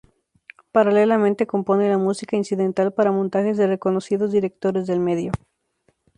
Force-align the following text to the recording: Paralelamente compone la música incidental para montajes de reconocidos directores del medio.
Paralelamente 0.71 1.45
compone 1.45 1.87
la 1.87 1.99
música 1.99 2.35
incidental 2.35 2.91
para 2.91 3.11
montajes 3.11 3.55
de 3.55 3.67
reconocidos 3.67 4.31
directores 4.31 4.87
del 4.87 4.99
medio. 4.99 5.31